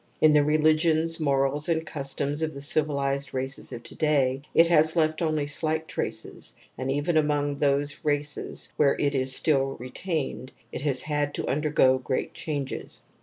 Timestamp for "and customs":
1.69-2.41